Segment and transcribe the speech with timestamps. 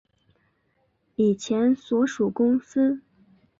[1.15, 3.01] 以前所属公司